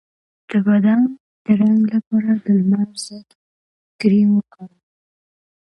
[0.49, 1.01] د بدن
[1.43, 3.29] د رنګ لپاره د لمر ضد
[3.99, 4.81] کریم وکاروئ